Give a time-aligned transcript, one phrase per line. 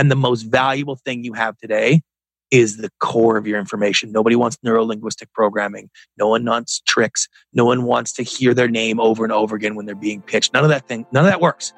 [0.00, 2.00] And the most valuable thing you have today
[2.50, 4.10] is the core of your information.
[4.10, 5.90] Nobody wants neurolinguistic programming.
[6.16, 7.28] No one wants tricks.
[7.52, 10.54] No one wants to hear their name over and over again when they're being pitched.
[10.54, 11.74] None of that thing, none of that works.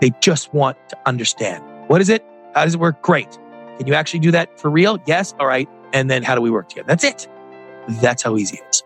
[0.00, 1.62] They just want to understand.
[1.88, 2.24] What is it?
[2.54, 3.02] How does it work?
[3.02, 3.30] Great.
[3.76, 4.98] Can you actually do that for real?
[5.06, 5.34] Yes.
[5.38, 5.68] All right.
[5.92, 6.88] And then how do we work together?
[6.88, 7.28] That's it.
[8.00, 8.85] That's how easy it is.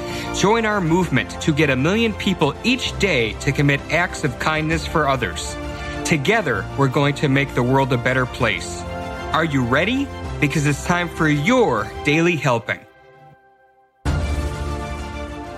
[0.35, 4.87] Join our movement to get a million people each day to commit acts of kindness
[4.87, 5.55] for others.
[6.05, 8.81] Together, we're going to make the world a better place.
[9.33, 10.07] Are you ready?
[10.39, 12.79] Because it's time for your daily helping.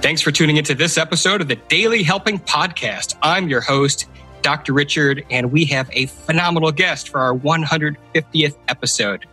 [0.01, 3.15] Thanks for tuning into this episode of the Daily Helping Podcast.
[3.21, 4.09] I'm your host,
[4.41, 4.73] Dr.
[4.73, 9.25] Richard, and we have a phenomenal guest for our 150th episode.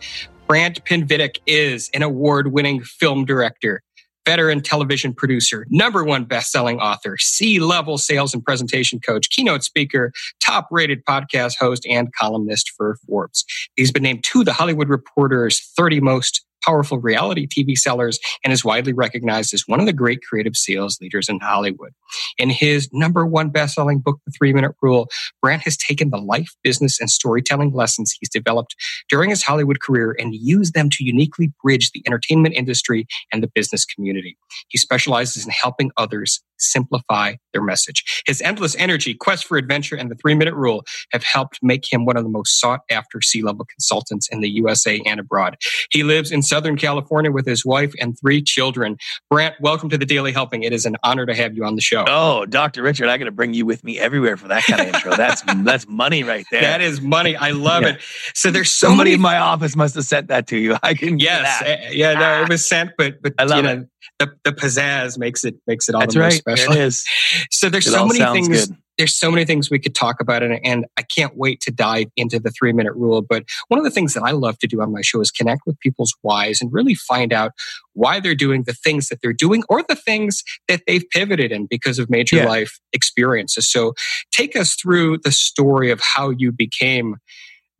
[0.46, 3.82] Brant Pinvidic is an award winning film director
[4.26, 10.12] veteran television producer, number one best-selling author, C-level sales and presentation coach, keynote speaker,
[10.44, 13.44] top-rated podcast host, and columnist for Forbes.
[13.76, 18.64] He's been named to the Hollywood Reporter's 30 most powerful reality TV sellers and is
[18.64, 21.92] widely recognized as one of the great creative sales leaders in Hollywood.
[22.38, 25.08] In his number one best-selling book, The Three Minute Rule,
[25.40, 28.74] Brant has taken the life, business, and storytelling lessons he's developed
[29.08, 33.50] during his Hollywood career and used them to uniquely bridge the entertainment industry and the
[33.54, 34.36] business community.
[34.68, 38.22] He specializes in helping others simplify their message.
[38.26, 42.04] His endless energy, quest for adventure, and the three minute rule have helped make him
[42.04, 45.56] one of the most sought after C level consultants in the USA and abroad.
[45.90, 48.96] He lives in Southern California with his wife and three children.
[49.30, 50.64] Brant, welcome to the Daily Helping.
[50.64, 52.04] It is an honor to have you on the show.
[52.08, 52.82] Oh, Dr.
[52.82, 55.14] Richard, I got to bring you with me everywhere for that kind of intro.
[55.16, 56.62] That's that's money right there.
[56.62, 57.36] That is money.
[57.36, 57.90] I love yeah.
[57.90, 58.02] it.
[58.34, 59.14] So there's so somebody many...
[59.14, 60.76] in my office must have sent that to you.
[60.82, 63.80] I can yes, eh, yeah, no, it was sent, but but I love you know,
[63.82, 66.38] it the, the pizzazz makes it makes it all That's the more right.
[66.38, 66.72] special.
[66.72, 67.04] It is.
[67.50, 68.66] So there's It so many things.
[68.66, 68.76] good.
[69.00, 72.08] There's so many things we could talk about, and, and I can't wait to dive
[72.18, 73.22] into the three minute rule.
[73.22, 75.62] But one of the things that I love to do on my show is connect
[75.64, 77.52] with people's whys and really find out
[77.94, 81.64] why they're doing the things that they're doing or the things that they've pivoted in
[81.64, 82.44] because of major Yeah.
[82.44, 83.70] life experiences.
[83.72, 83.94] So
[84.32, 87.16] take us through the story of how you became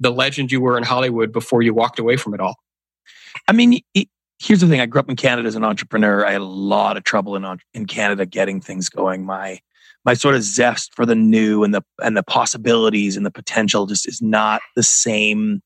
[0.00, 2.56] the legend you were in Hollywood before you walked away from it all.
[3.46, 4.06] I mean, y-
[4.38, 4.80] here's the thing.
[4.80, 6.24] I grew up in Canada as an entrepreneur.
[6.24, 7.44] I had a lot of trouble in
[7.74, 9.26] in Canada getting things going.
[9.26, 9.60] My
[10.04, 13.86] my sort of zest for the new and the and the possibilities and the potential
[13.86, 15.62] just is not the same.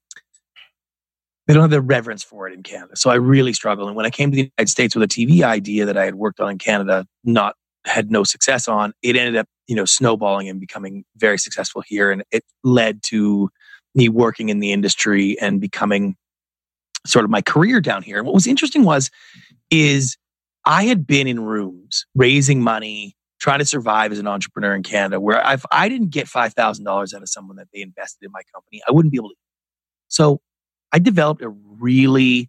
[1.47, 2.97] They don't have the reverence for it in Canada.
[2.97, 3.89] So I really struggled.
[3.89, 6.15] And when I came to the United States with a TV idea that I had
[6.15, 10.49] worked on in Canada, not had no success on, it ended up, you know, snowballing
[10.49, 12.11] and becoming very successful here.
[12.11, 13.51] And it led to
[13.95, 16.17] me working in the industry and becoming
[17.07, 18.17] sort of my career down here.
[18.17, 19.11] And what was interesting was,
[19.71, 20.17] is
[20.65, 25.21] I had been in rooms raising money, trying to survive as an entrepreneur in Canada,
[25.21, 28.33] where if I didn't get five thousand dollars out of someone that they invested in
[28.33, 29.37] my company, I wouldn't be able to.
[30.09, 30.41] So
[30.93, 32.49] I developed a really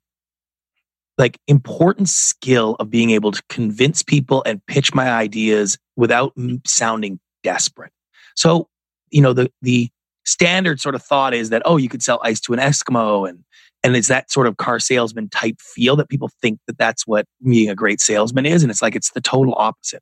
[1.18, 6.32] like important skill of being able to convince people and pitch my ideas without
[6.66, 7.92] sounding desperate.
[8.38, 8.70] So,
[9.12, 9.90] you know, the the
[10.26, 13.44] standard sort of thought is that oh, you could sell ice to an Eskimo and
[13.84, 17.26] and it's that sort of car salesman type feel that people think that that's what
[17.44, 20.02] being a great salesman is and it's like it's the total opposite.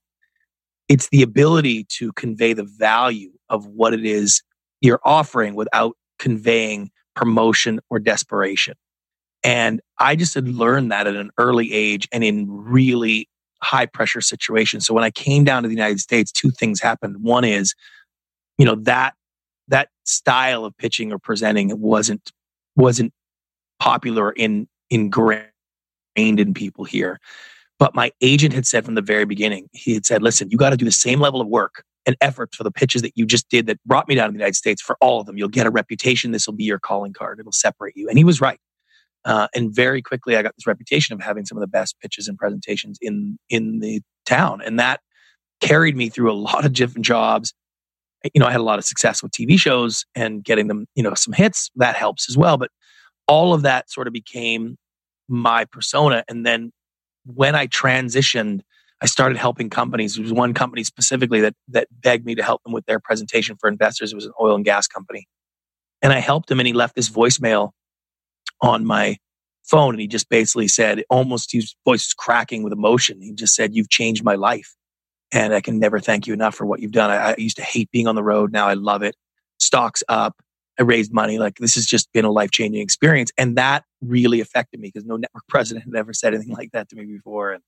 [0.94, 4.44] It's the ability to convey the value of what it is
[4.80, 8.76] you're offering without conveying promotion or desperation.
[9.44, 13.28] And I just had learned that at an early age and in really
[13.64, 14.86] high pressure situations.
[14.86, 17.16] So when I came down to the United States, two things happened.
[17.24, 17.74] One is,
[18.60, 19.16] you know, that
[19.70, 22.32] that style of pitching or presenting wasn't
[22.76, 23.14] wasn't
[23.80, 25.48] popular in ingrained
[26.16, 27.20] in people here.
[27.84, 30.70] But my agent had said from the very beginning, he had said, listen, you got
[30.70, 33.50] to do the same level of work and effort for the pitches that you just
[33.50, 35.38] did that brought me down to the United States for all of them.
[35.38, 36.32] You'll get a reputation.
[36.32, 37.42] This will be your calling card.
[37.42, 38.08] It'll separate you.
[38.08, 38.58] And he was right.
[39.26, 42.30] Uh, and very quickly, I got this reputation of having some of the best pitches
[42.30, 45.02] and presentations in in the town, and that
[45.60, 47.54] carried me through a lot of different jobs.
[48.34, 51.04] You know, I had a lot of success with TV shows and getting them, you
[51.04, 51.70] know, some hits.
[51.76, 52.56] That helps as well.
[52.56, 52.72] But
[53.28, 54.78] all of that sort of became
[55.28, 56.24] my persona.
[56.30, 56.72] And then
[57.26, 58.62] when I transitioned,
[59.02, 60.16] I started helping companies.
[60.16, 63.58] There was one company specifically that that begged me to help them with their presentation
[63.60, 64.12] for investors.
[64.12, 65.28] It was an oil and gas company.
[66.02, 67.72] And I helped him and he left this voicemail
[68.62, 69.18] on my
[69.64, 73.22] phone and he just basically said almost his voice was cracking with emotion.
[73.22, 74.76] He just said, You've changed my life.
[75.32, 77.10] And I can never thank you enough for what you've done.
[77.10, 78.52] I, I used to hate being on the road.
[78.52, 79.16] Now I love it.
[79.60, 80.36] Stocks up.
[80.80, 81.38] I raised money.
[81.38, 83.32] Like this has just been a life changing experience.
[83.38, 86.90] And that really affected me because no network president had ever said anything like that
[86.90, 87.54] to me before.
[87.54, 87.64] And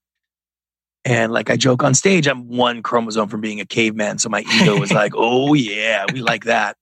[1.07, 4.18] and like I joke on stage, I'm one chromosome from being a caveman.
[4.18, 6.78] So my ego was like, oh yeah, we like that.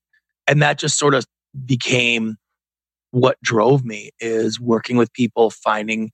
[0.48, 1.26] And that just sort of
[1.66, 2.38] became
[3.12, 6.12] what drove me is working with people, finding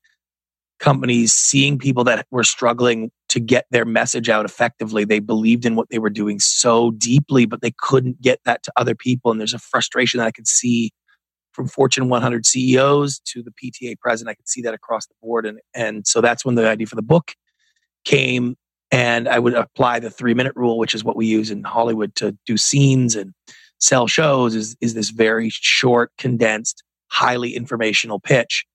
[0.79, 5.05] companies, seeing people that were struggling to get their message out effectively.
[5.05, 8.71] They believed in what they were doing so deeply, but they couldn't get that to
[8.75, 9.31] other people.
[9.31, 10.91] And there's a frustration that I could see
[11.51, 14.31] from Fortune 100 CEOs to the PTA president.
[14.31, 15.45] I could see that across the board.
[15.45, 17.33] And, and so that's when the idea for the book
[18.05, 18.55] came
[18.91, 22.15] and I would apply the three minute rule, which is what we use in Hollywood
[22.15, 23.33] to do scenes and
[23.79, 28.65] sell shows is, is this very short, condensed, highly informational pitch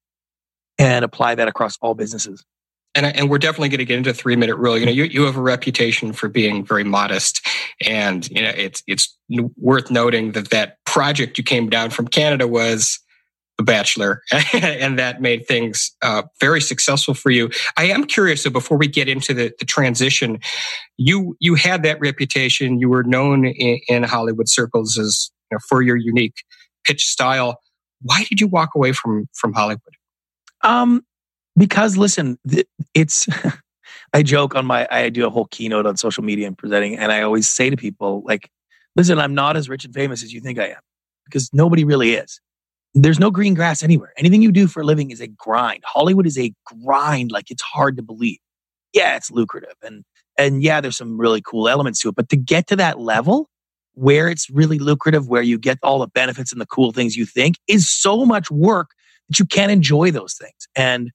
[0.79, 2.44] and apply that across all businesses.
[2.97, 4.79] And, and we're definitely going to get into three minute rule.
[4.79, 7.44] You know, you, you have a reputation for being very modest
[7.85, 9.17] and, you know, it's, it's
[9.56, 13.00] worth noting that that project you came down from Canada was
[13.59, 14.23] the Bachelor,
[14.53, 17.50] and that made things uh, very successful for you.
[17.77, 18.43] I am curious.
[18.43, 20.41] So before we get into the, the transition,
[20.97, 22.81] you you had that reputation.
[22.81, 26.44] You were known in, in Hollywood circles as you know, for your unique
[26.85, 27.61] pitch style.
[28.03, 29.94] Why did you walk away from from Hollywood?
[30.65, 31.05] Um,
[31.57, 32.39] because listen,
[32.95, 33.29] it's.
[34.13, 34.87] I joke on my.
[34.91, 37.77] I do a whole keynote on social media and presenting, and I always say to
[37.77, 38.49] people like,
[38.97, 40.81] "Listen, I'm not as rich and famous as you think I am,
[41.27, 42.41] because nobody really is."
[42.95, 44.13] there's no green grass anywhere.
[44.17, 45.83] Anything you do for a living is a grind.
[45.85, 48.39] Hollywood is a grind like it's hard to believe.
[48.93, 50.05] Yeah, it's lucrative and
[50.39, 53.49] and yeah, there's some really cool elements to it, but to get to that level
[53.95, 57.25] where it's really lucrative, where you get all the benefits and the cool things you
[57.25, 58.91] think is so much work
[59.29, 60.69] that you can't enjoy those things.
[60.76, 61.11] And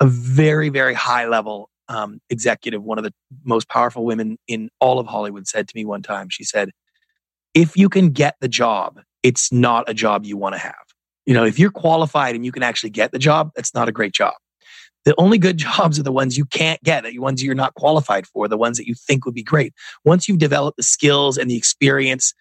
[0.00, 3.12] a very, very high level um, executive, one of the
[3.44, 6.70] most powerful women in all of Hollywood, said to me one time, she said,
[7.54, 10.74] if you can get the job, it's not a job you want to have.
[11.26, 13.92] You know, if you're qualified and you can actually get the job, that's not a
[13.92, 14.34] great job.
[15.04, 18.26] The only good jobs are the ones you can't get, the ones you're not qualified
[18.26, 19.72] for, the ones that you think would be great.
[20.04, 22.34] Once you've developed the skills and the experience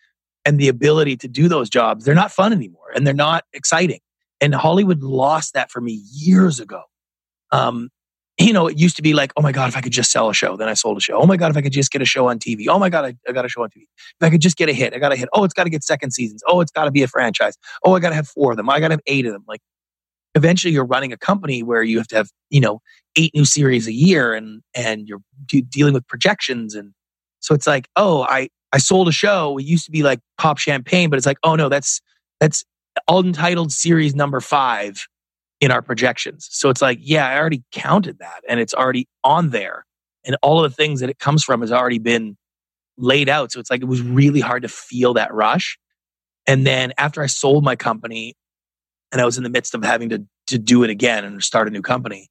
[0.45, 3.99] and the ability to do those jobs, they're not fun anymore and they're not exciting.
[4.39, 6.83] And Hollywood lost that for me years ago.
[7.51, 7.89] Um,
[8.39, 10.29] you know, it used to be like, oh my God, if I could just sell
[10.29, 11.19] a show, then I sold a show.
[11.19, 12.67] Oh my God, if I could just get a show on TV.
[12.69, 13.83] Oh my God, I, I got a show on TV.
[13.83, 15.27] If I could just get a hit, I got a hit.
[15.33, 16.43] Oh, it's got to get second seasons.
[16.47, 17.57] Oh, it's got to be a franchise.
[17.83, 18.69] Oh, I got to have four of them.
[18.69, 19.43] I got to have eight of them.
[19.47, 19.61] Like
[20.35, 22.79] eventually you're running a company where you have to have, you know,
[23.15, 26.75] eight new series a year and, and you're de- dealing with projections.
[26.75, 26.93] And
[27.39, 29.57] so it's like, oh, I, I sold a show.
[29.57, 32.01] It used to be like pop champagne, but it's like, oh no, that's,
[32.39, 32.63] that's
[33.07, 35.07] untitled series number five
[35.59, 36.47] in our projections.
[36.51, 39.85] So it's like, yeah, I already counted that and it's already on there.
[40.25, 42.37] And all of the things that it comes from has already been
[42.97, 43.51] laid out.
[43.51, 45.77] So it's like it was really hard to feel that rush.
[46.45, 48.35] And then after I sold my company
[49.11, 51.67] and I was in the midst of having to, to do it again and start
[51.67, 52.29] a new company,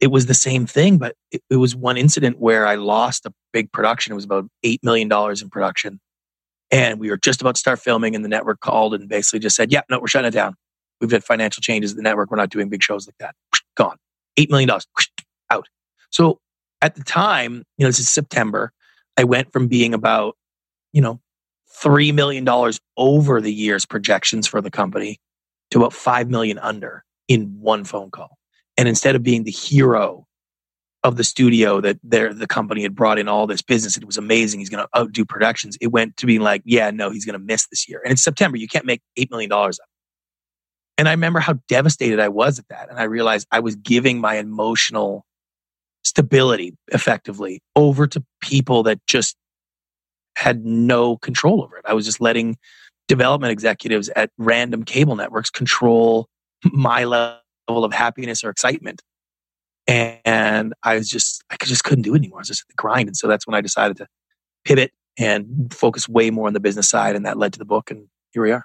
[0.00, 3.32] it was the same thing, but it, it was one incident where I lost a
[3.52, 4.12] big production.
[4.12, 6.00] It was about $8 million in production.
[6.70, 9.56] And we were just about to start filming, and the network called and basically just
[9.56, 10.54] said, Yeah, no, we're shutting it down.
[11.00, 12.30] We've had financial changes in the network.
[12.30, 13.34] We're not doing big shows like that.
[13.76, 13.96] Gone.
[14.38, 14.70] $8 million
[15.50, 15.68] out.
[16.10, 16.38] So
[16.82, 18.72] at the time, you know, this is September,
[19.16, 20.36] I went from being about,
[20.92, 21.20] you know,
[21.82, 22.48] $3 million
[22.96, 25.18] over the year's projections for the company
[25.70, 28.38] to about 5 million under in one phone call.
[28.76, 30.26] And instead of being the hero
[31.04, 34.60] of the studio that the company had brought in all this business, it was amazing.
[34.60, 35.76] He's going to uh, outdo productions.
[35.80, 38.00] It went to being like, yeah, no, he's going to miss this year.
[38.04, 38.56] And it's September.
[38.56, 39.72] You can't make $8 million up.
[40.96, 42.90] And I remember how devastated I was at that.
[42.90, 45.24] And I realized I was giving my emotional
[46.02, 49.36] stability effectively over to people that just
[50.36, 51.84] had no control over it.
[51.86, 52.56] I was just letting
[53.06, 56.28] development executives at random cable networks control
[56.64, 59.02] my level of happiness or excitement.
[59.88, 62.38] And I was just, I just couldn't do it anymore.
[62.38, 63.08] I was just at the grind.
[63.08, 64.06] And so that's when I decided to
[64.64, 67.16] pivot and focus way more on the business side.
[67.16, 67.90] And that led to the book.
[67.90, 68.64] And here we are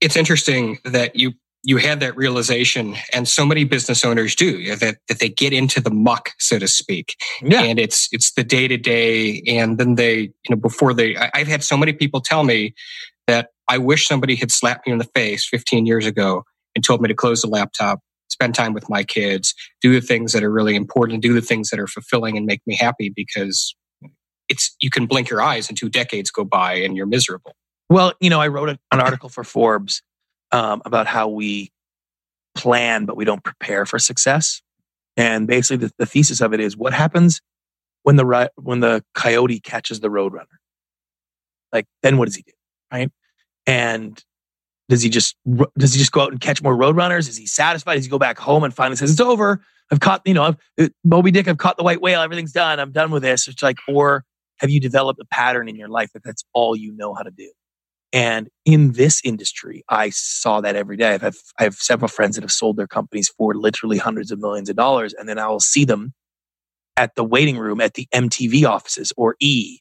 [0.00, 4.96] it's interesting that you you had that realization and so many business owners do that
[5.08, 7.62] that they get into the muck so to speak yeah.
[7.62, 11.30] and it's it's the day to day and then they you know before they I,
[11.34, 12.74] i've had so many people tell me
[13.26, 17.02] that i wish somebody had slapped me in the face 15 years ago and told
[17.02, 18.00] me to close the laptop
[18.30, 21.70] spend time with my kids, do the things that are really important, do the things
[21.70, 23.74] that are fulfilling and make me happy because
[24.48, 27.54] it's you can blink your eyes and two decades go by and you're miserable.
[27.88, 30.02] Well, you know, I wrote an article for Forbes
[30.52, 31.72] um, about how we
[32.54, 34.62] plan, but we don't prepare for success.
[35.16, 37.40] And basically, the, the thesis of it is what happens
[38.02, 40.46] when the when the coyote catches the roadrunner.
[41.72, 42.52] Like, then what does he do,
[42.92, 43.10] right?
[43.66, 44.22] And
[44.90, 45.36] does he just
[45.78, 47.28] does he just go out and catch more roadrunners?
[47.28, 47.94] Is he satisfied?
[47.94, 49.64] Does he go back home and finally says it's over?
[49.92, 51.46] I've caught you know I've, uh, Moby Dick.
[51.46, 52.20] I've caught the white whale.
[52.20, 52.80] Everything's done.
[52.80, 53.46] I'm done with this.
[53.46, 54.24] It's like, or
[54.58, 57.30] have you developed a pattern in your life that that's all you know how to
[57.30, 57.50] do?
[58.12, 61.14] And in this industry, I saw that every day.
[61.14, 64.40] I have, I have several friends that have sold their companies for literally hundreds of
[64.40, 65.14] millions of dollars.
[65.14, 66.12] And then I will see them
[66.96, 69.78] at the waiting room at the MTV offices or E.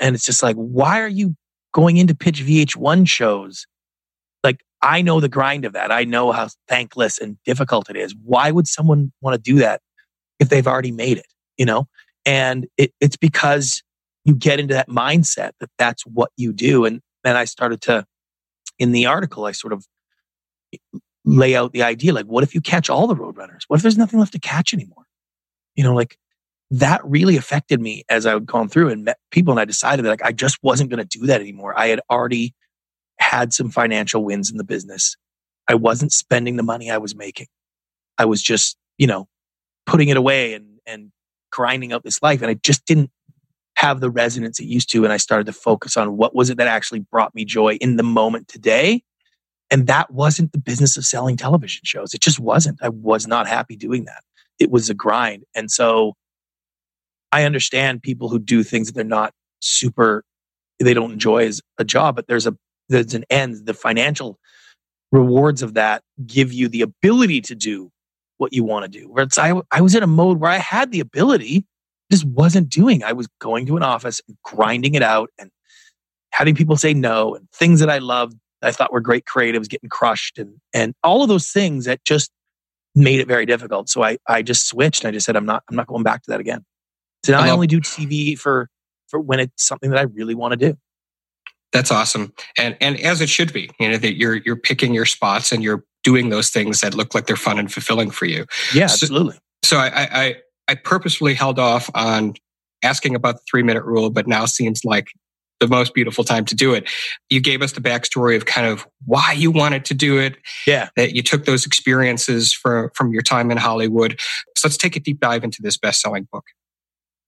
[0.00, 1.36] And it's just like, why are you
[1.72, 3.66] going into pitch VH1 shows?
[4.80, 5.90] I know the grind of that.
[5.90, 8.14] I know how thankless and difficult it is.
[8.22, 9.80] Why would someone want to do that
[10.38, 11.26] if they've already made it?
[11.56, 11.88] You know?
[12.24, 13.82] And it, it's because
[14.24, 16.84] you get into that mindset that that's what you do.
[16.84, 18.04] And then I started to,
[18.78, 19.84] in the article, I sort of
[21.24, 23.62] lay out the idea like, what if you catch all the roadrunners?
[23.68, 25.04] What if there's nothing left to catch anymore?
[25.74, 26.18] You know, like
[26.70, 29.52] that really affected me as I had gone through and met people.
[29.52, 31.78] And I decided that like, I just wasn't going to do that anymore.
[31.78, 32.54] I had already
[33.18, 35.16] had some financial wins in the business.
[35.68, 37.48] I wasn't spending the money I was making.
[38.16, 39.28] I was just, you know,
[39.86, 41.10] putting it away and, and
[41.50, 42.42] grinding out this life.
[42.42, 43.10] And I just didn't
[43.76, 45.04] have the resonance it used to.
[45.04, 47.96] And I started to focus on what was it that actually brought me joy in
[47.96, 49.02] the moment today.
[49.70, 52.14] And that wasn't the business of selling television shows.
[52.14, 52.78] It just wasn't.
[52.82, 54.22] I was not happy doing that.
[54.58, 55.44] It was a grind.
[55.54, 56.14] And so
[57.30, 60.24] I understand people who do things that they're not super,
[60.80, 62.56] they don't enjoy as a job, but there's a,
[62.88, 63.66] there's an end.
[63.66, 64.38] The financial
[65.12, 67.90] rewards of that give you the ability to do
[68.38, 69.08] what you want to do.
[69.08, 71.66] Where it's, I, I was in a mode where I had the ability,
[72.10, 73.02] just wasn't doing.
[73.04, 75.50] I was going to an office and grinding it out and
[76.32, 79.88] having people say no and things that I loved, I thought were great creatives getting
[79.88, 82.30] crushed and, and all of those things that just
[82.94, 83.88] made it very difficult.
[83.88, 85.04] So I, I just switched.
[85.04, 86.64] I just said, I'm not, I'm not going back to that again.
[87.24, 88.68] So now I, I only do TV for,
[89.08, 90.78] for when it's something that I really want to do.
[91.72, 92.32] That's awesome.
[92.56, 95.62] And, and as it should be, you know, that you're, you're picking your spots and
[95.62, 98.46] you're doing those things that look like they're fun and fulfilling for you.
[98.74, 99.38] Yeah, so, absolutely.
[99.64, 100.36] So I, I,
[100.68, 102.34] I purposefully held off on
[102.82, 105.08] asking about the three minute rule, but now seems like
[105.60, 106.88] the most beautiful time to do it.
[107.30, 110.36] You gave us the backstory of kind of why you wanted to do it.
[110.66, 110.88] Yeah.
[110.96, 114.20] That you took those experiences from, from your time in Hollywood.
[114.56, 116.44] So let's take a deep dive into this best selling book.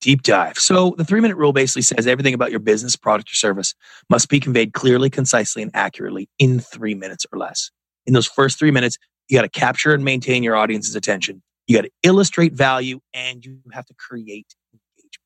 [0.01, 0.57] Deep dive.
[0.57, 3.75] So the three minute rule basically says everything about your business, product, or service
[4.09, 7.69] must be conveyed clearly, concisely, and accurately in three minutes or less.
[8.07, 8.97] In those first three minutes,
[9.29, 11.43] you got to capture and maintain your audience's attention.
[11.67, 15.17] You got to illustrate value and you have to create engagement.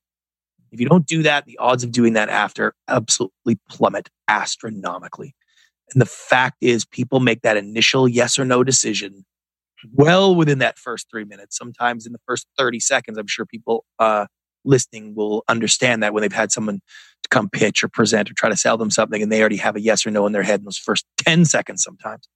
[0.72, 5.34] If you don't do that, the odds of doing that after absolutely plummet astronomically.
[5.94, 9.24] And the fact is, people make that initial yes or no decision
[9.94, 11.58] well within that first three minutes.
[11.58, 14.26] Sometimes in the first 30 seconds, I'm sure people uh,
[14.66, 16.82] listening will understand that when they've had someone
[17.24, 19.76] to come pitch or present or try to sell them something and they already have
[19.76, 22.28] a yes or no in their head in those first 10 seconds sometimes.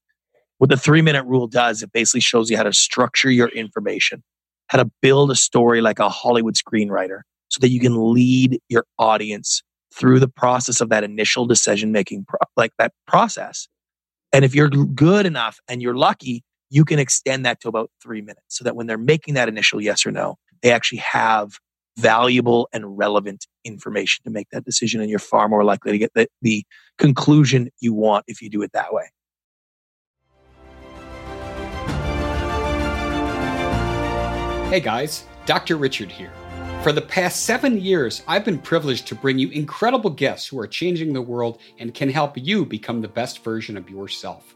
[0.57, 4.23] What the three minute rule does, it basically shows you how to structure your information,
[4.67, 8.85] how to build a story like a Hollywood screenwriter so that you can lead your
[8.97, 13.67] audience through the process of that initial decision making, pro- like that process.
[14.31, 18.21] And if you're good enough and you're lucky, you can extend that to about three
[18.21, 21.57] minutes so that when they're making that initial yes or no, they actually have
[21.99, 25.01] valuable and relevant information to make that decision.
[25.01, 26.65] And you're far more likely to get the, the
[26.97, 29.05] conclusion you want if you do it that way.
[34.69, 35.77] Hey guys, Dr.
[35.77, 36.31] Richard here.
[36.83, 40.67] For the past seven years, I've been privileged to bring you incredible guests who are
[40.67, 44.55] changing the world and can help you become the best version of yourself.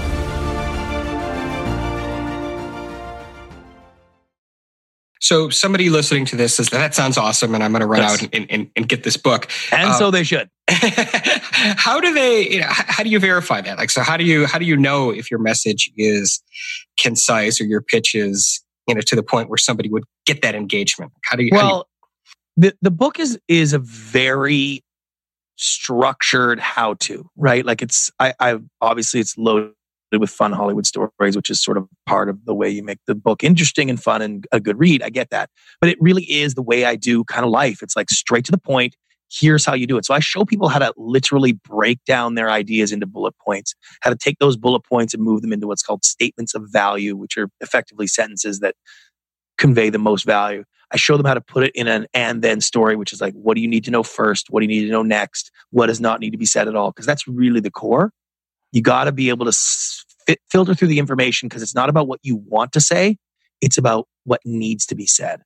[5.31, 8.21] So somebody listening to this says that sounds awesome, and I'm going to run yes.
[8.21, 9.49] out and, and, and, get this book.
[9.71, 10.49] And um, so they should.
[10.67, 12.49] how do they?
[12.49, 13.77] You know, how do you verify that?
[13.77, 16.43] Like, so how do you how do you know if your message is
[16.99, 20.53] concise or your pitch is you know, to the point where somebody would get that
[20.53, 21.13] engagement?
[21.23, 21.51] How do you?
[21.53, 21.87] Well,
[22.57, 22.71] do you...
[22.71, 24.83] the the book is is a very
[25.55, 27.65] structured how to right.
[27.65, 29.71] Like it's I, I obviously it's loaded
[30.19, 33.15] with fun Hollywood stories, which is sort of part of the way you make the
[33.15, 35.01] book interesting and fun and a good read.
[35.01, 35.49] I get that,
[35.79, 37.81] but it really is the way I do kind of life.
[37.81, 38.95] It's like straight to the point
[39.31, 40.05] here's how you do it.
[40.05, 44.09] So I show people how to literally break down their ideas into bullet points, how
[44.09, 47.37] to take those bullet points and move them into what's called statements of value, which
[47.37, 48.75] are effectively sentences that
[49.57, 50.63] convey the most value.
[50.93, 53.33] I show them how to put it in an and then story, which is like,
[53.33, 54.47] what do you need to know first?
[54.49, 55.51] What do you need to know next?
[55.69, 56.91] What does not need to be said at all?
[56.91, 58.11] Because that's really the core.
[58.71, 59.57] You got to be able to
[60.25, 63.17] fit, filter through the information because it's not about what you want to say.
[63.61, 65.41] It's about what needs to be said.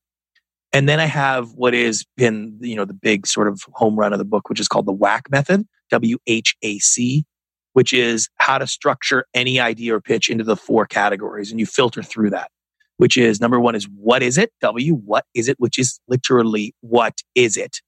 [0.74, 4.14] And then I have what has been, you know, the big sort of home run
[4.14, 7.26] of the book, which is called the WHAC method, W H A C,
[7.74, 11.50] which is how to structure any idea or pitch into the four categories.
[11.50, 12.52] And you filter through that,
[12.98, 14.52] which is number one is what is it?
[14.62, 15.56] W, what is it?
[15.60, 17.80] Which is literally what is it?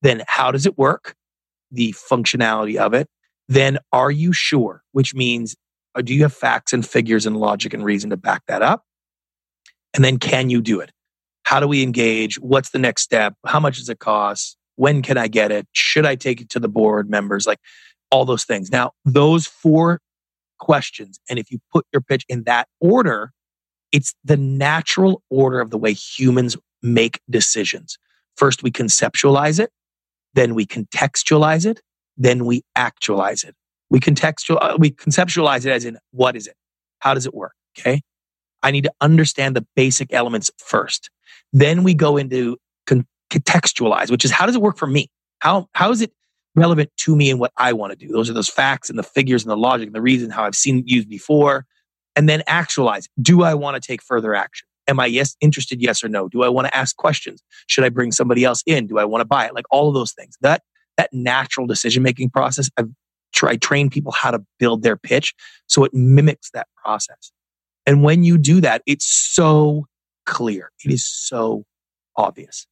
[0.00, 1.14] Then how does it work?
[1.70, 3.08] The functionality of it.
[3.48, 4.82] Then are you sure?
[4.92, 5.54] Which means
[5.94, 8.84] uh, do you have facts and figures and logic and reason to back that up?
[9.94, 10.90] And then can you do it?
[11.44, 12.38] How do we engage?
[12.40, 13.34] What's the next step?
[13.44, 14.56] How much does it cost?
[14.76, 15.66] When can I get it?
[15.72, 17.46] Should I take it to the board members?
[17.46, 17.58] Like
[18.10, 18.70] all those things.
[18.70, 20.00] Now, those four
[20.58, 23.32] questions, and if you put your pitch in that order,
[23.90, 27.98] it's the natural order of the way humans make decisions.
[28.36, 29.70] First, we conceptualize it,
[30.34, 31.80] then we contextualize it,
[32.16, 33.54] then we actualize it.
[33.90, 36.54] We contextual, uh, we conceptualize it as in what is it?
[37.00, 37.52] How does it work?
[37.78, 38.00] Okay.
[38.62, 41.10] I need to understand the basic elements first.
[41.52, 45.08] Then we go into con- contextualize, which is how does it work for me?
[45.40, 46.12] How, how is it
[46.54, 48.12] relevant to me and what I want to do?
[48.12, 50.54] Those are those facts and the figures and the logic and the reason how I've
[50.54, 51.66] seen it used before.
[52.14, 53.08] And then actualize.
[53.20, 54.68] Do I want to take further action?
[54.86, 55.80] Am I yes interested?
[55.80, 56.28] Yes or no?
[56.28, 57.42] Do I want to ask questions?
[57.68, 58.86] Should I bring somebody else in?
[58.86, 59.54] Do I want to buy it?
[59.54, 60.36] Like all of those things.
[60.40, 60.62] That
[60.96, 62.70] that natural decision making process.
[62.76, 62.90] I've
[63.32, 65.34] tried train people how to build their pitch
[65.66, 67.32] so it mimics that process.
[67.86, 69.86] And when you do that, it's so
[70.26, 70.70] clear.
[70.84, 71.64] It is so
[72.16, 72.66] obvious.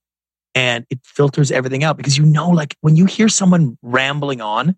[0.54, 4.76] And it filters everything out because you know, like when you hear someone rambling on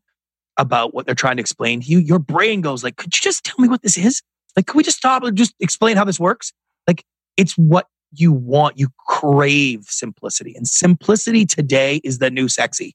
[0.58, 3.44] about what they're trying to explain to you, your brain goes like, could you just
[3.44, 4.22] tell me what this is?
[4.56, 6.52] Like, could we just stop and just explain how this works?
[6.86, 7.04] Like,
[7.36, 8.78] it's what you want.
[8.78, 12.94] You crave simplicity and simplicity today is the new sexy.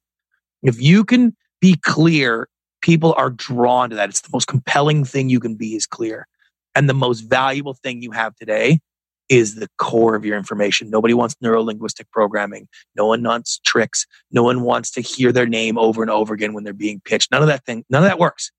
[0.63, 2.49] If you can be clear,
[2.81, 4.09] people are drawn to that.
[4.09, 6.27] It's the most compelling thing you can be is clear.
[6.75, 8.79] And the most valuable thing you have today
[9.29, 10.89] is the core of your information.
[10.89, 12.67] Nobody wants neuro linguistic programming.
[12.95, 14.05] No one wants tricks.
[14.31, 17.31] No one wants to hear their name over and over again when they're being pitched.
[17.31, 18.51] None of that thing, none of that works.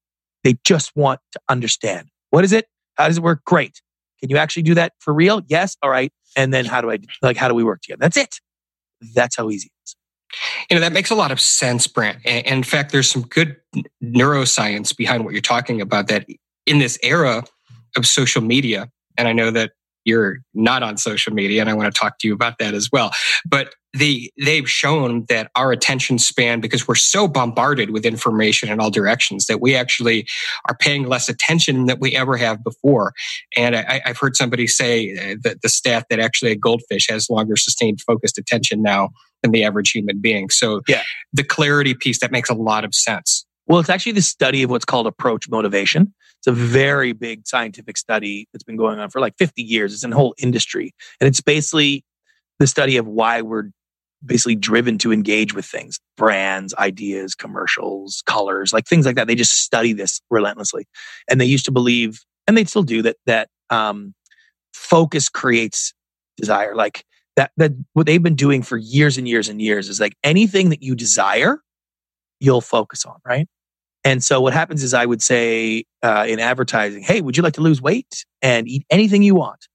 [0.44, 2.08] They just want to understand.
[2.30, 2.66] What is it?
[2.96, 3.44] How does it work?
[3.44, 3.80] Great.
[4.20, 5.42] Can you actually do that for real?
[5.48, 5.76] Yes.
[5.82, 6.12] All right.
[6.36, 8.00] And then how do I, like, how do we work together?
[8.00, 8.36] That's it.
[9.14, 9.96] That's how easy it is.
[10.70, 12.18] You know, that makes a lot of sense, Brant.
[12.24, 13.56] And in fact, there's some good
[14.02, 16.26] neuroscience behind what you're talking about that
[16.66, 17.44] in this era
[17.96, 19.72] of social media, and I know that
[20.04, 22.88] you're not on social media and I want to talk to you about that as
[22.90, 23.12] well.
[23.44, 28.80] But they they've shown that our attention span because we're so bombarded with information in
[28.80, 30.26] all directions that we actually
[30.66, 33.12] are paying less attention than we ever have before.
[33.56, 37.30] And I, have heard somebody say uh, that the stat that actually a goldfish has
[37.30, 39.10] longer sustained focused attention now
[39.42, 40.50] than the average human being.
[40.50, 41.02] So yeah.
[41.32, 43.44] the clarity piece that makes a lot of sense.
[43.66, 46.14] Well, it's actually the study of what's called approach motivation.
[46.38, 49.92] It's a very big scientific study that's been going on for like 50 years.
[49.92, 50.94] It's a whole industry.
[51.20, 52.04] And it's basically
[52.58, 53.70] the study of why we're
[54.24, 59.26] basically driven to engage with things brands, ideas, commercials, colors, like things like that.
[59.26, 60.86] They just study this relentlessly.
[61.28, 64.14] And they used to believe, and they still do, that, that um,
[64.72, 65.92] focus creates
[66.36, 66.74] desire.
[66.74, 67.04] Like
[67.38, 70.70] that, that what they've been doing for years and years and years is like anything
[70.70, 71.62] that you desire,
[72.40, 73.46] you'll focus on, right?
[74.02, 77.54] And so what happens is I would say uh, in advertising, hey, would you like
[77.54, 79.68] to lose weight and eat anything you want?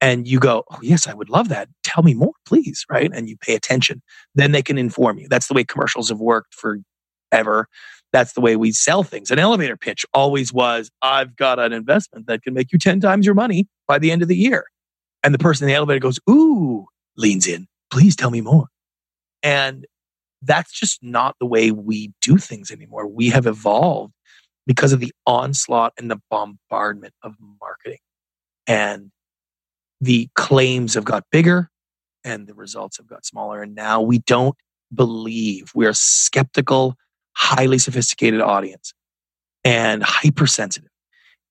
[0.00, 1.68] And you go, oh, yes, I would love that.
[1.82, 2.86] Tell me more, please.
[2.88, 3.10] Right.
[3.12, 4.00] And you pay attention.
[4.34, 5.28] Then they can inform you.
[5.28, 7.68] That's the way commercials have worked forever.
[8.14, 9.30] That's the way we sell things.
[9.30, 13.26] An elevator pitch always was, I've got an investment that can make you 10 times
[13.26, 14.64] your money by the end of the year.
[15.22, 18.66] And the person in the elevator goes, ooh, leans in, please tell me more.
[19.42, 19.86] And
[20.42, 23.06] that's just not the way we do things anymore.
[23.06, 24.12] We have evolved
[24.66, 27.98] because of the onslaught and the bombardment of marketing.
[28.66, 29.10] And
[30.00, 31.70] the claims have got bigger
[32.24, 33.62] and the results have got smaller.
[33.62, 34.56] And now we don't
[34.92, 36.96] believe we're a skeptical,
[37.36, 38.92] highly sophisticated audience
[39.64, 40.90] and hypersensitive.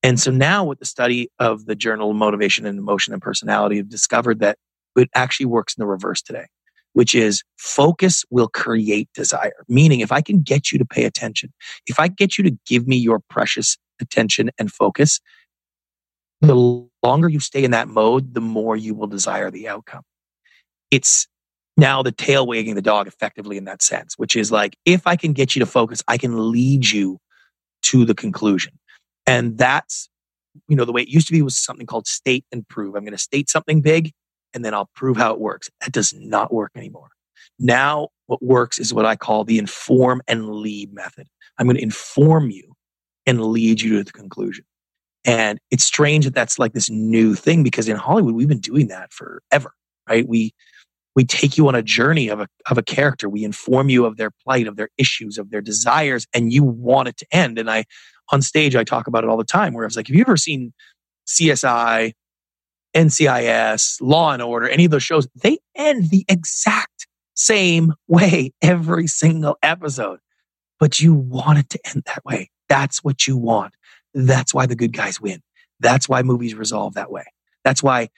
[0.02, 3.88] And so now with the study of the journal motivation and emotion and personality, have
[3.88, 4.58] discovered that
[5.02, 6.46] it actually works in the reverse today,
[6.92, 9.64] which is focus will create desire.
[9.68, 11.52] Meaning if I can get you to pay attention,
[11.86, 15.20] if I get you to give me your precious attention and focus,
[16.40, 16.54] the
[17.02, 20.02] longer you stay in that mode, the more you will desire the outcome.
[20.90, 21.26] It's
[21.76, 25.16] now the tail wagging the dog effectively in that sense, which is like, if I
[25.16, 27.18] can get you to focus, I can lead you
[27.84, 28.78] to the conclusion.
[29.26, 30.08] And that's,
[30.68, 32.94] you know, the way it used to be was something called state and prove.
[32.94, 34.12] I'm going to state something big
[34.54, 35.68] and then I'll prove how it works.
[35.80, 37.08] That does not work anymore.
[37.58, 41.26] Now, what works is what I call the inform and lead method.
[41.58, 42.74] I'm going to inform you
[43.26, 44.64] and lead you to the conclusion.
[45.24, 48.88] And it's strange that that's like this new thing because in Hollywood, we've been doing
[48.88, 49.74] that forever,
[50.08, 50.28] right?
[50.28, 50.52] We,
[51.16, 53.28] we take you on a journey of a, of a character.
[53.28, 57.08] We inform you of their plight, of their issues, of their desires, and you want
[57.08, 57.58] it to end.
[57.58, 57.84] And I,
[58.32, 60.22] on stage, I talk about it all the time where I was like, have you
[60.22, 60.72] ever seen
[61.26, 62.12] CSI,
[62.94, 65.26] NCIS, Law and Order, any of those shows?
[65.34, 70.20] They end the exact same way every single episode,
[70.78, 72.50] but you want it to end that way.
[72.68, 73.74] That's what you want.
[74.14, 75.42] That's why the good guys win.
[75.80, 77.24] That's why movies resolve that way.
[77.64, 78.08] That's why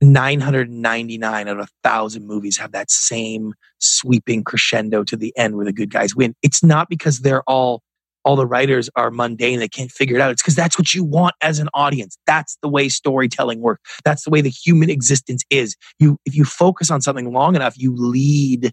[0.00, 5.64] 999 out of a thousand movies have that same sweeping crescendo to the end where
[5.64, 6.34] the good guys win.
[6.42, 7.82] It's not because they're all
[8.24, 10.30] all the writers are mundane they can't figure it out.
[10.30, 12.16] It's because that's what you want as an audience.
[12.26, 13.82] That's the way storytelling works.
[14.04, 15.76] That's the way the human existence is.
[15.98, 18.72] You if you focus on something long enough you lead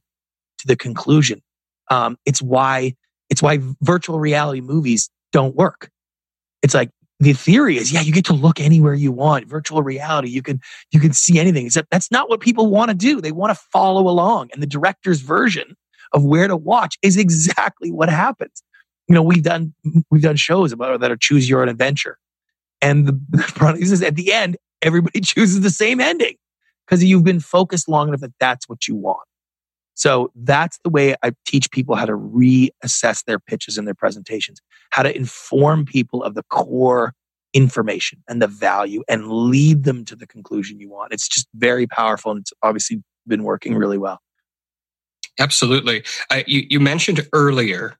[0.60, 1.42] to the conclusion.
[1.90, 2.94] Um, it's why
[3.30, 5.90] it's why virtual reality movies don't work.
[6.62, 9.48] It's like the theory is yeah you get to look anywhere you want.
[9.48, 10.60] Virtual reality you can
[10.92, 13.22] you can see anything except that's not what people want to do.
[13.22, 14.50] They want to follow along.
[14.54, 15.76] And the director's version
[16.14, 18.64] of where to watch is exactly what happens
[19.10, 19.74] you know we've done
[20.10, 22.18] we've done shows about that are choose your own adventure
[22.82, 23.20] and the,
[23.56, 26.36] product is at the end everybody chooses the same ending
[26.86, 29.28] because you've been focused long enough that that's what you want
[30.00, 34.62] so that's the way I teach people how to reassess their pitches and their presentations,
[34.92, 37.14] how to inform people of the core
[37.54, 41.12] information and the value and lead them to the conclusion you want.
[41.12, 44.20] It's just very powerful and it's obviously been working really well.
[45.38, 46.06] Absolutely.
[46.30, 47.98] Uh, you, you mentioned earlier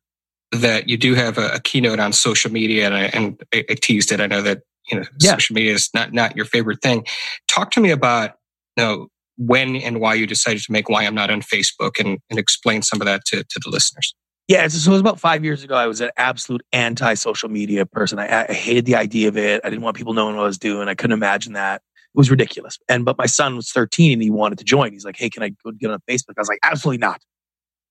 [0.52, 3.74] that you do have a, a keynote on social media and I, and I, I
[3.76, 4.20] teased it.
[4.20, 5.32] I know that you know yeah.
[5.32, 7.06] social media is not not your favorite thing.
[7.48, 8.36] Talk to me about
[8.78, 9.08] you know
[9.40, 12.82] when and why you decided to make Why I'm Not on Facebook and, and explain
[12.82, 14.14] some of that to, to the listeners.
[14.50, 15.76] Yeah, so it was about five years ago.
[15.76, 18.20] I was an absolute anti social media person.
[18.20, 19.62] I, I, hated the idea of it.
[19.64, 20.88] I didn't want people knowing what I was doing.
[20.88, 21.84] I couldn't imagine that.
[22.16, 22.80] It was ridiculous.
[22.90, 24.92] And but my son was 13 and he wanted to join.
[24.92, 27.22] He's like, "Hey, can I go get on Facebook?" I was like, "Absolutely not.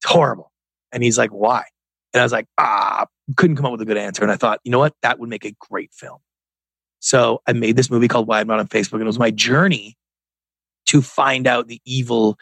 [0.03, 0.51] It's horrible."
[0.91, 1.63] And he's like, "Why?"
[2.15, 4.61] And I was like, "Ah, couldn't come up with a good answer." And I thought,
[4.65, 4.95] you know what?
[5.03, 6.19] That would make a great film.
[7.01, 9.31] So I made this movie called Why I'm Not on Facebook, and it was my
[9.31, 9.97] journey
[10.87, 12.39] to find out the evil,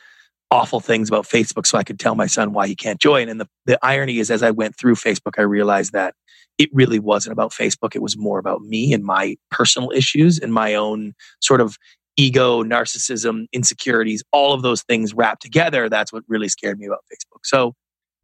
[0.50, 3.28] awful things about Facebook so I could tell my son why he can't join.
[3.28, 6.14] And the, the irony is, as I went through Facebook, I realized that
[6.56, 7.94] it really wasn't about Facebook.
[7.94, 11.76] It was more about me and my personal issues and my own sort of
[12.16, 15.88] ego, narcissism, insecurities, all of those things wrapped together.
[15.88, 17.40] That's what really scared me about Facebook.
[17.44, 17.74] So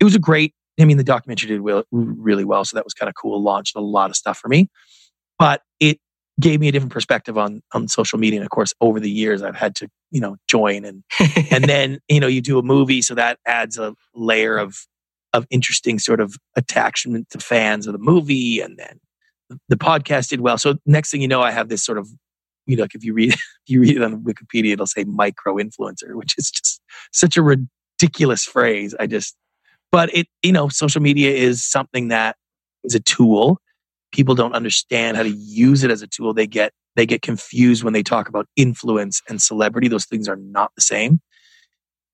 [0.01, 2.65] it was a great, I mean, the documentary did really well.
[2.65, 3.43] So that was kind of cool.
[3.43, 4.69] Launched a lot of stuff for me.
[5.39, 5.99] But it
[6.41, 8.41] gave me a different perspective on on social media.
[8.41, 11.05] And of course, over the years, I've had to you know join and
[11.51, 14.77] and then you know you do a movie, so that adds a layer of
[15.33, 19.01] of interesting sort of attachment to fans of the movie, and then
[19.69, 20.59] the podcast did well.
[20.59, 22.09] So next thing you know, I have this sort of
[22.67, 25.57] you know, like if you read if you read it on Wikipedia, it'll say micro
[25.57, 26.81] influencer, which is just
[27.13, 28.95] such a ridiculous phrase.
[28.99, 29.37] I just,
[29.93, 32.37] but it you know, social media is something that
[32.85, 33.61] is a tool.
[34.11, 36.35] People don't understand how to use it as a tool.
[36.35, 39.89] They get they get confused when they talk about influence and celebrity.
[39.89, 41.21] Those things are not the same.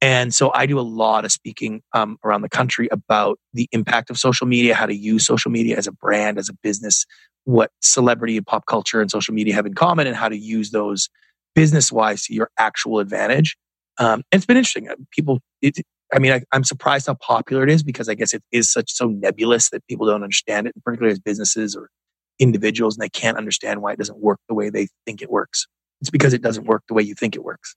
[0.00, 4.10] And so i do a lot of speaking um, around the country about the impact
[4.10, 7.04] of social media how to use social media as a brand as a business
[7.48, 10.70] what celebrity and pop culture and social media have in common and how to use
[10.70, 11.08] those
[11.54, 13.56] business wise to your actual advantage.
[13.98, 14.88] Um, and it's been interesting.
[14.88, 15.78] Uh, people it,
[16.12, 18.92] I mean, I, am surprised how popular it is because I guess it is such
[18.92, 21.90] so nebulous that people don't understand it, particularly as businesses or
[22.38, 25.66] individuals, and they can't understand why it doesn't work the way they think it works.
[26.00, 27.74] It's because it doesn't work the way you think it works.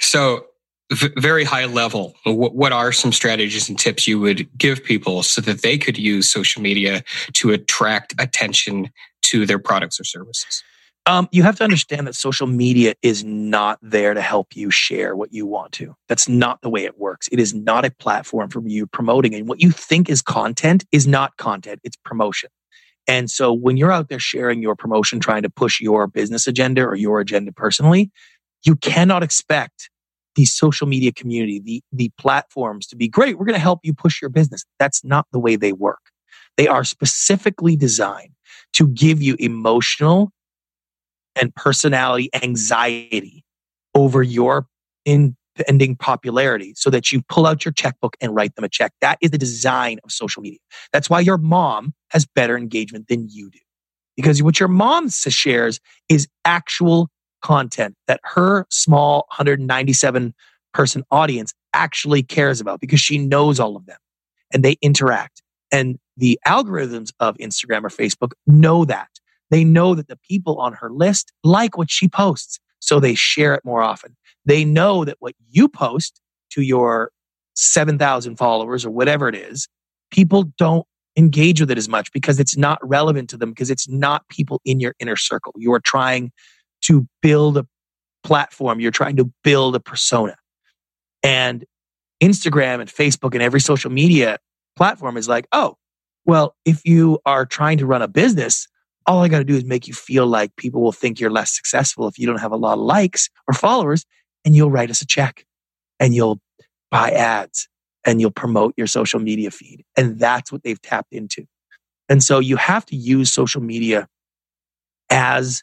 [0.00, 0.46] So,
[0.92, 5.22] v- very high level, what, what are some strategies and tips you would give people
[5.22, 7.02] so that they could use social media
[7.34, 8.90] to attract attention
[9.24, 10.62] to their products or services?
[11.06, 15.14] Um, you have to understand that social media is not there to help you share
[15.14, 15.94] what you want to.
[16.08, 17.28] That's not the way it works.
[17.30, 19.32] It is not a platform for you promoting.
[19.32, 22.50] And what you think is content is not content, it's promotion.
[23.06, 26.82] And so when you're out there sharing your promotion, trying to push your business agenda
[26.82, 28.10] or your agenda personally,
[28.64, 29.90] you cannot expect
[30.34, 33.38] the social media community, the, the platforms to be great.
[33.38, 34.64] We're going to help you push your business.
[34.80, 36.00] That's not the way they work.
[36.56, 38.32] They are specifically designed
[38.72, 40.32] to give you emotional
[41.36, 43.44] and personality anxiety
[43.94, 44.66] over your
[45.04, 48.92] impending popularity so that you pull out your checkbook and write them a check.
[49.00, 50.58] That is the design of social media.
[50.92, 53.58] That's why your mom has better engagement than you do.
[54.16, 57.08] Because what your mom shares is actual
[57.42, 60.34] content that her small 197
[60.72, 63.98] person audience actually cares about because she knows all of them
[64.52, 65.42] and they interact.
[65.70, 69.08] And the algorithms of Instagram or Facebook know that.
[69.50, 73.54] They know that the people on her list like what she posts, so they share
[73.54, 74.16] it more often.
[74.44, 77.10] They know that what you post to your
[77.54, 79.68] 7,000 followers or whatever it is,
[80.10, 83.88] people don't engage with it as much because it's not relevant to them because it's
[83.88, 85.52] not people in your inner circle.
[85.56, 86.30] You are trying
[86.82, 87.66] to build a
[88.22, 90.36] platform, you're trying to build a persona.
[91.22, 91.64] And
[92.22, 94.38] Instagram and Facebook and every social media
[94.76, 95.76] platform is like, oh,
[96.24, 98.66] well, if you are trying to run a business,
[99.06, 101.54] all I got to do is make you feel like people will think you're less
[101.54, 104.04] successful if you don't have a lot of likes or followers,
[104.44, 105.44] and you'll write us a check
[106.00, 106.40] and you'll
[106.90, 107.68] buy ads
[108.04, 109.84] and you'll promote your social media feed.
[109.96, 111.44] And that's what they've tapped into.
[112.08, 114.08] And so you have to use social media
[115.10, 115.62] as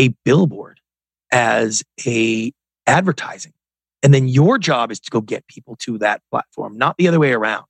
[0.00, 0.80] a billboard,
[1.30, 2.52] as a
[2.86, 3.52] advertising.
[4.02, 7.20] And then your job is to go get people to that platform, not the other
[7.20, 7.66] way around.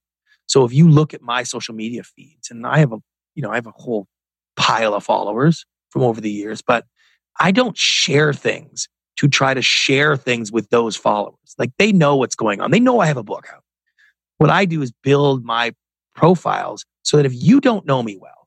[0.47, 2.99] So if you look at my social media feeds, and I have a,
[3.35, 4.07] you know, I have a whole
[4.71, 6.85] pile of followers from over the years, but
[7.41, 11.55] I don't share things to try to share things with those followers.
[11.59, 12.71] Like they know what's going on.
[12.71, 13.65] They know I have a book out.
[14.39, 15.73] What I do is build my
[16.15, 18.47] profiles so that if you don't know me well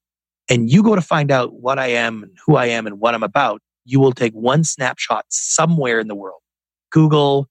[0.49, 3.13] and you go to find out what I am and who I am and what
[3.13, 6.41] I'm about, you will take one snapshot somewhere in the world.
[6.91, 7.47] Google,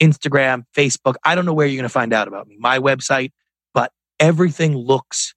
[0.00, 1.14] Instagram, Facebook.
[1.24, 2.56] I don't know where you're going to find out about me.
[2.58, 3.32] My website,
[3.74, 5.34] but everything looks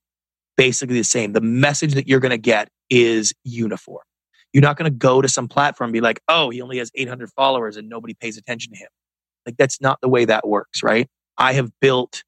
[0.57, 1.33] basically the same.
[1.33, 4.03] The message that you're going to get is uniform.
[4.53, 6.91] You're not going to go to some platform and be like, oh, he only has
[6.95, 8.87] 800 followers and nobody pays attention to him.
[9.45, 11.07] Like, that's not the way that works, right?
[11.37, 12.23] I have built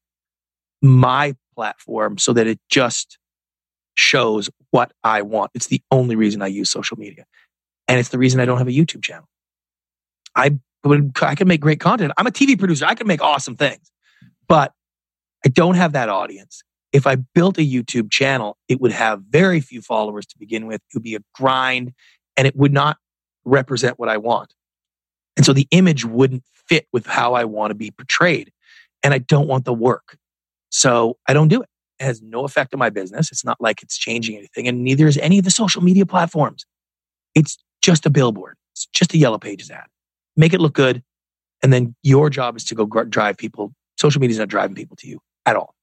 [0.82, 3.18] my platform so that it just
[3.94, 5.50] shows what I want.
[5.54, 7.24] It's the only reason I use social media.
[7.88, 9.26] And it's the reason I don't have a YouTube channel.
[10.36, 12.12] I I can make great content.
[12.16, 12.86] I'm a TV producer.
[12.86, 13.90] I can make awesome things,
[14.46, 14.72] but
[15.44, 16.62] I don't have that audience.
[16.92, 20.76] If I built a YouTube channel, it would have very few followers to begin with.
[20.76, 21.92] It would be a grind
[22.36, 22.96] and it would not
[23.44, 24.54] represent what I want.
[25.36, 28.52] And so the image wouldn't fit with how I want to be portrayed.
[29.02, 30.16] And I don't want the work.
[30.70, 31.68] So I don't do it.
[32.00, 33.30] It has no effect on my business.
[33.30, 34.68] It's not like it's changing anything.
[34.68, 36.64] And neither is any of the social media platforms.
[37.34, 38.56] It's just a billboard.
[38.74, 39.86] It's just a yellow pages ad.
[40.36, 41.02] Make it look good.
[41.62, 43.72] And then your job is to go drive people.
[43.98, 45.74] Social media is not driving people to you at all.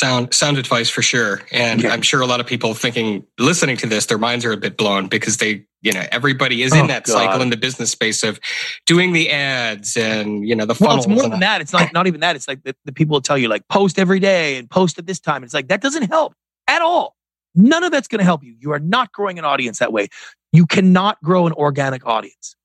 [0.00, 1.42] Sound sound advice for sure.
[1.52, 1.90] And yeah.
[1.90, 4.78] I'm sure a lot of people thinking, listening to this, their minds are a bit
[4.78, 7.12] blown because they, you know, everybody is oh, in that God.
[7.12, 8.40] cycle in the business space of
[8.86, 11.06] doing the ads and, you know, the funnels.
[11.06, 11.60] Well, it's more than that.
[11.60, 12.34] It's not, not even that.
[12.34, 15.06] It's like the, the people will tell you like post every day and post at
[15.06, 15.44] this time.
[15.44, 16.32] It's like that doesn't help
[16.66, 17.14] at all.
[17.54, 18.54] None of that's going to help you.
[18.58, 20.08] You are not growing an audience that way.
[20.50, 22.56] You cannot grow an organic audience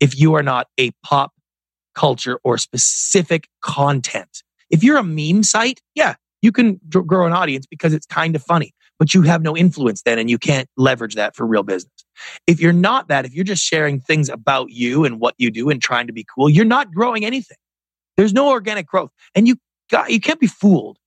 [0.00, 1.32] if you are not a pop
[1.94, 4.42] culture or specific content.
[4.68, 8.42] If you're a meme site, yeah, you can grow an audience because it's kind of
[8.42, 11.92] funny, but you have no influence then and you can't leverage that for real business.
[12.46, 15.68] If you're not that, if you're just sharing things about you and what you do
[15.70, 17.56] and trying to be cool, you're not growing anything.
[18.16, 19.10] There's no organic growth.
[19.34, 19.56] And you
[19.90, 20.98] got, you can't be fooled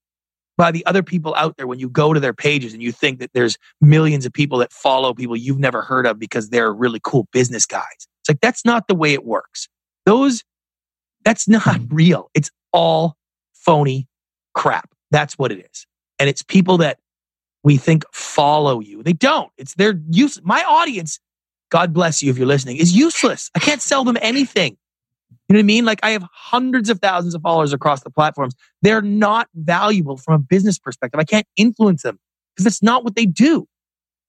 [0.58, 3.20] by the other people out there when you go to their pages and you think
[3.20, 7.00] that there's millions of people that follow people you've never heard of because they're really
[7.02, 8.08] cool business guys.
[8.20, 9.70] It's like that's not the way it works.
[10.06, 10.44] Those
[11.24, 11.96] that's not hmm.
[11.96, 12.30] real.
[12.34, 13.16] It's all
[13.54, 14.08] phony
[14.54, 14.90] crap.
[15.12, 15.86] That's what it is.
[16.20, 17.00] And it's people that
[17.64, 19.04] we think follow you.
[19.04, 19.52] They don't.
[19.58, 20.40] It's their use.
[20.44, 21.20] My audience,
[21.70, 23.50] God bless you if you're listening, is useless.
[23.56, 24.78] I can't sell them anything.
[25.48, 25.86] You know what I mean?
[25.86, 28.54] Like I have hundreds of thousands of followers across the platforms.
[28.82, 31.20] They're not valuable from a business perspective.
[31.20, 32.20] I can't influence them
[32.56, 33.68] because that's not what they do.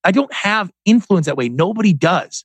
[0.02, 1.48] I don't have influence that way.
[1.48, 2.44] Nobody does.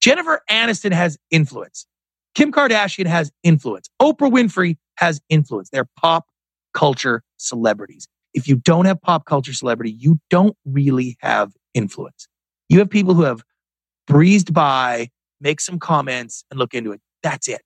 [0.00, 1.86] Jennifer Aniston has influence.
[2.34, 3.88] Kim Kardashian has influence.
[4.00, 5.70] Oprah Winfrey has influence.
[5.70, 6.26] They're pop
[6.74, 8.08] culture celebrities.
[8.34, 12.28] If you don't have pop culture celebrity, you don't really have influence.
[12.68, 13.42] You have people who have
[14.06, 17.00] breezed by, make some comments and look into it.
[17.22, 17.62] That's it.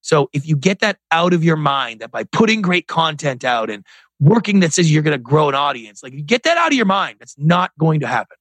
[0.00, 3.70] So if you get that out of your mind that by putting great content out
[3.70, 3.84] and
[4.20, 6.02] working that says you're going to grow an audience.
[6.02, 7.16] Like get that out of your mind.
[7.20, 8.36] That's not going to happen.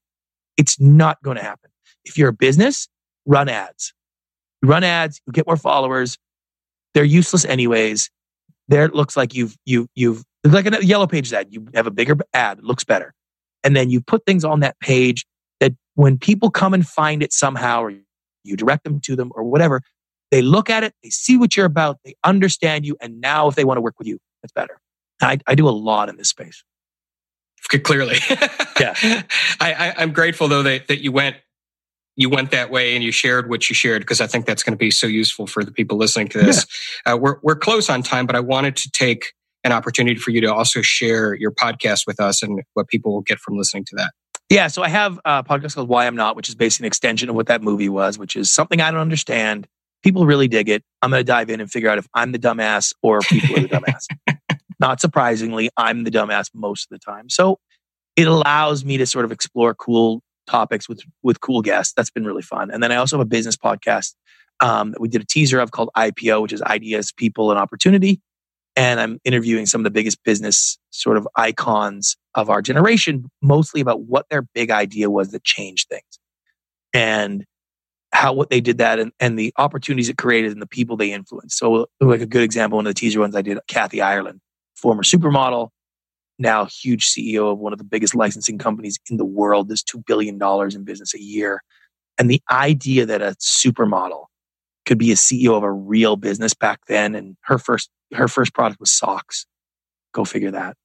[0.58, 1.70] It's not going to happen.
[2.04, 2.88] If you're a business,
[3.26, 3.94] run ads.
[4.64, 6.18] run ads, you get more followers.
[6.94, 8.10] They're useless anyways.
[8.68, 11.48] There it looks like you've you you've like a yellow pages ad.
[11.52, 13.14] You have a bigger ad, it looks better.
[13.64, 15.26] And then you put things on that page
[15.60, 17.94] that when people come and find it somehow or
[18.44, 19.82] you direct them to them or whatever,
[20.32, 23.56] they look at it, they see what you're about, they understand you, and now if
[23.56, 24.80] they want to work with you, that's better.
[25.22, 26.64] I, I do a lot in this space.
[27.84, 28.18] Clearly,
[28.80, 28.94] yeah.
[29.60, 31.36] I, I, am grateful though that, that you went
[32.18, 34.74] you went that way and you shared what you shared because I think that's going
[34.74, 36.66] to be so useful for the people listening to this.
[37.06, 37.14] Yeah.
[37.14, 40.42] Uh, we're we're close on time, but I wanted to take an opportunity for you
[40.42, 43.96] to also share your podcast with us and what people will get from listening to
[43.98, 44.12] that.
[44.50, 47.30] Yeah, so I have a podcast called Why I'm Not, which is basically an extension
[47.30, 49.68] of what that movie was, which is something I don't understand.
[50.04, 50.84] People really dig it.
[51.02, 53.62] I'm going to dive in and figure out if I'm the dumbass or people are
[53.62, 54.38] the dumbass.
[54.80, 57.30] Not surprisingly, I'm the dumbass most of the time.
[57.30, 57.60] So
[58.16, 61.94] it allows me to sort of explore cool topics with with cool guests.
[61.96, 62.72] That's been really fun.
[62.72, 64.14] And then I also have a business podcast
[64.60, 68.22] um, that we did a teaser of called IPO, which is Ideas, People, and Opportunity.
[68.76, 73.82] And I'm interviewing some of the biggest business sort of icons of our generation, mostly
[73.82, 76.20] about what their big idea was that changed things
[76.94, 77.44] and
[78.14, 81.12] how what they did that and, and the opportunities it created and the people they
[81.12, 81.58] influenced.
[81.58, 84.42] So, like a good example, one of the teaser ones I did, Kathy Ireland,
[84.76, 85.70] former supermodel,
[86.40, 90.06] now huge CEO of one of the biggest licensing companies in the world, does $2
[90.06, 90.40] billion
[90.76, 91.64] in business a year.
[92.18, 94.26] And the idea that a supermodel
[94.86, 98.54] could be a CEO of a real business back then, and her first her first
[98.54, 99.46] product was socks.
[100.14, 100.78] Go figure that.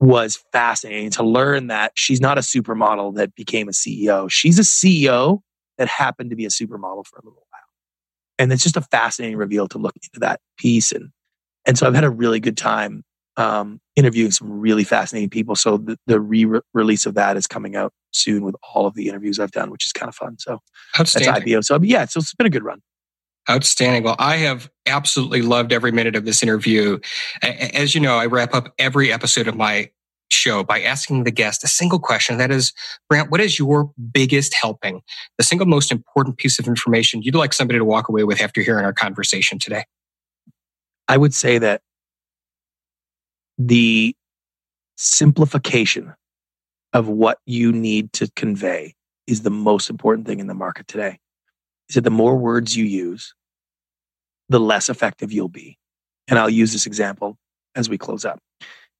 [0.00, 4.30] Was fascinating to learn that she's not a supermodel that became a CEO.
[4.30, 5.40] She's a CEO
[5.78, 7.60] that happened to be a supermodel for a little while.
[8.38, 10.92] And it's just a fascinating reveal to look into that piece.
[10.92, 11.10] And,
[11.66, 13.04] and so I've had a really good time
[13.36, 15.54] um, interviewing some really fascinating people.
[15.54, 19.38] So the, the re-release of that is coming out soon with all of the interviews
[19.38, 20.36] I've done, which is kind of fun.
[20.38, 20.60] So
[20.96, 21.64] that's IPO.
[21.64, 22.80] So yeah, so it's been a good run.
[23.50, 24.04] Outstanding.
[24.04, 27.00] Well, I have absolutely loved every minute of this interview.
[27.42, 29.90] As you know, I wrap up every episode of my
[30.30, 32.38] show by asking the guest a single question.
[32.38, 32.72] That is,
[33.08, 35.02] Brant, what is your biggest helping,
[35.38, 38.62] the single most important piece of information you'd like somebody to walk away with after
[38.62, 39.84] hearing our conversation today?
[41.08, 41.82] I would say that
[43.58, 44.14] the
[44.96, 46.14] simplification
[46.92, 48.94] of what you need to convey
[49.26, 51.18] is the most important thing in the market today
[51.88, 53.34] is that the more words you use,
[54.48, 55.78] the less effective you'll be.
[56.28, 57.38] And I'll use this example
[57.74, 58.38] as we close up.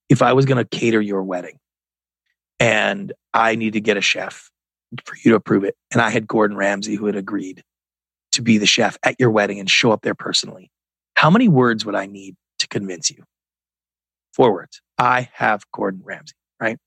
[0.09, 1.57] If I was going to cater your wedding
[2.59, 4.49] and I need to get a chef
[5.05, 7.63] for you to approve it, and I had Gordon Ramsay who had agreed
[8.33, 10.71] to be the chef at your wedding and show up there personally,
[11.15, 13.23] how many words would I need to convince you?
[14.33, 14.81] Four words.
[14.97, 16.77] I have Gordon Ramsay, right?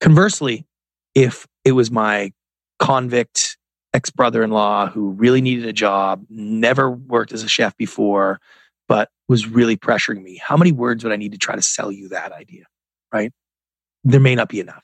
[0.00, 0.66] Conversely,
[1.14, 2.32] if it was my
[2.78, 3.56] convict
[3.92, 8.40] ex brother in law who really needed a job, never worked as a chef before,
[8.88, 10.40] but was really pressuring me.
[10.42, 12.64] How many words would I need to try to sell you that idea?
[13.12, 13.32] Right?
[14.04, 14.82] There may not be enough.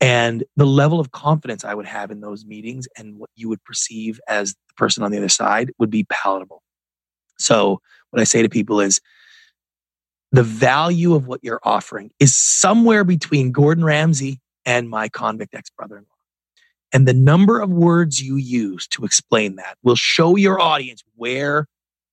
[0.00, 3.62] And the level of confidence I would have in those meetings and what you would
[3.64, 6.62] perceive as the person on the other side would be palatable.
[7.38, 9.00] So, what I say to people is
[10.32, 15.70] the value of what you're offering is somewhere between Gordon Ramsay and my convict ex
[15.70, 16.08] brother in law.
[16.92, 21.66] And the number of words you use to explain that will show your audience where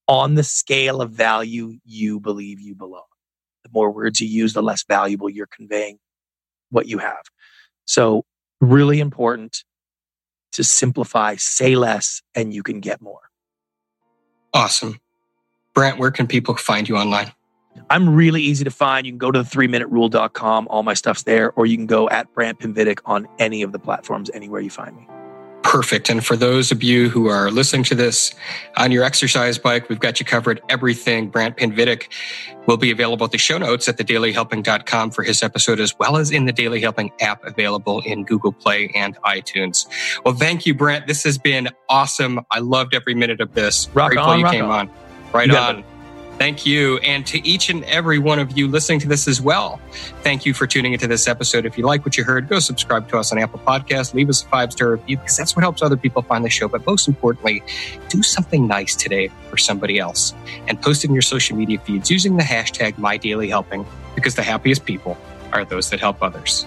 [0.07, 3.03] on the scale of value you believe you belong.
[3.63, 5.99] The more words you use, the less valuable you're conveying
[6.69, 7.23] what you have.
[7.85, 8.23] So,
[8.61, 9.63] really important
[10.53, 13.29] to simplify, say less, and you can get more.
[14.53, 14.99] Awesome.
[15.73, 17.31] Brant, where can people find you online?
[17.89, 19.05] I'm really easy to find.
[19.05, 20.67] You can go to the 3minuterule.com.
[20.69, 21.51] All my stuff's there.
[21.53, 24.95] Or you can go at Brant Pinvidic on any of the platforms, anywhere you find
[24.95, 25.07] me.
[25.63, 26.09] Perfect.
[26.09, 28.33] And for those of you who are listening to this
[28.77, 30.61] on your exercise bike, we've got you covered.
[30.69, 32.07] Everything Brant Pinvidic
[32.67, 36.31] will be available at the show notes at thedailyhelping.com for his episode, as well as
[36.31, 39.87] in the Daily Helping app available in Google Play and iTunes.
[40.23, 41.05] Well, thank you, Brant.
[41.05, 42.39] This has been awesome.
[42.49, 43.89] I loved every minute of this.
[43.93, 44.89] Rock Grateful on, you rock came on.
[44.89, 44.95] on.
[45.33, 45.83] Right on.
[46.37, 46.97] Thank you.
[46.99, 49.81] And to each and every one of you listening to this as well,
[50.21, 51.65] thank you for tuning into this episode.
[51.65, 54.43] If you like what you heard, go subscribe to us on Apple Podcasts, leave us
[54.43, 56.67] a five star review because that's what helps other people find the show.
[56.67, 57.63] But most importantly,
[58.09, 60.35] do something nice today for somebody else
[60.67, 64.85] and post it in your social media feeds using the hashtag MyDailyHelping because the happiest
[64.85, 65.17] people
[65.53, 66.65] are those that help others.